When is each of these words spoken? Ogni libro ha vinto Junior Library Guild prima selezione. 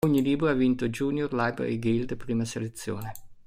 Ogni 0.03 0.23
libro 0.23 0.47
ha 0.49 0.53
vinto 0.53 0.87
Junior 0.89 1.31
Library 1.31 1.77
Guild 1.77 2.15
prima 2.17 2.43
selezione. 2.43 3.11